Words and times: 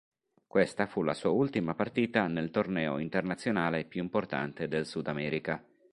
Questa 0.47 0.87
fu 0.87 1.03
la 1.03 1.13
sua 1.13 1.29
ultima 1.29 1.75
partita 1.75 2.25
nel 2.25 2.49
torneo 2.49 2.97
internazionale 2.97 3.83
più 3.85 4.01
importante 4.01 4.67
del 4.67 4.87
Sudamerica. 4.87 5.63